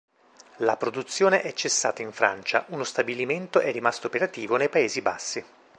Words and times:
La 0.65 0.77
produzione 0.77 1.43
è 1.43 1.53
cessata 1.53 2.01
in 2.01 2.11
Francia, 2.11 2.65
uno 2.69 2.83
stabilimento 2.83 3.59
è 3.59 3.71
rimasto 3.71 4.07
operativo 4.07 4.55
nei 4.55 4.67
Paesi 4.67 4.99
Bassi. 5.03 5.45